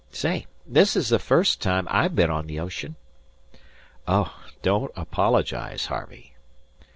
Say, 0.09 0.47
this 0.65 0.95
is 0.95 1.09
the 1.09 1.19
first 1.19 1.61
time 1.61 1.87
I've 1.87 2.15
been 2.15 2.31
on 2.31 2.47
the 2.47 2.59
ocean." 2.59 2.95
"Oh, 4.07 4.33
don't 4.63 4.91
apologize, 4.95 5.85
Harvey." 5.85 6.33